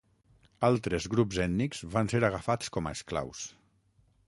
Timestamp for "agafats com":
2.31-2.89